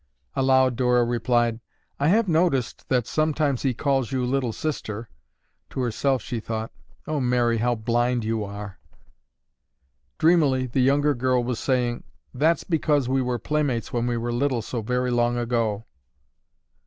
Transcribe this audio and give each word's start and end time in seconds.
Aloud 0.35 0.77
Dora 0.77 1.03
replied, 1.05 1.59
"I 1.99 2.07
have 2.07 2.27
noticed 2.27 2.89
that 2.89 3.05
sometimes 3.05 3.61
he 3.61 3.75
calls 3.75 4.11
you 4.11 4.25
'Little 4.25 4.51
Sister.'" 4.51 5.07
To 5.69 5.81
herself 5.81 6.23
she 6.23 6.39
thought: 6.39 6.71
"Oh, 7.05 7.19
Mary, 7.19 7.59
how 7.59 7.75
blind 7.75 8.23
you 8.25 8.43
are!" 8.43 8.79
Dreamily 10.17 10.65
the 10.65 10.81
younger 10.81 11.13
girl 11.13 11.43
was 11.43 11.59
saying—"That's 11.59 12.63
because 12.63 13.07
we 13.09 13.21
were 13.21 13.37
playmates 13.37 13.93
when 13.93 14.07
we 14.07 14.17
were 14.17 14.33
little 14.33 14.63
so 14.63 14.81
very 14.81 15.11
long 15.11 15.37
ago." 15.37 15.85